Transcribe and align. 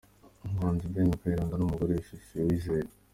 Umuhanzi 0.45 0.85
Ben 0.93 1.09
Kayiranga 1.19 1.55
n’umugore 1.57 1.91
we 1.93 2.03
Fifi 2.07 2.35
Uwizeye. 2.43 2.87